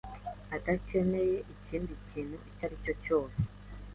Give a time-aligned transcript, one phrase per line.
[0.55, 3.41] adakeneye ikindi kintu icyaricyo cyose